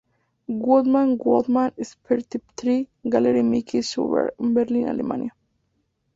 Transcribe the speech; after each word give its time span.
Woodman, 0.47 1.19
Woodman, 1.23 1.73
Spare 1.83 2.21
That 2.31 2.57
Tree, 2.57 2.89
Galerie 3.07 3.43
Micky 3.43 3.83
Schubert, 3.83 4.35
Berlín, 4.39 4.89
Alemania. 4.89 5.29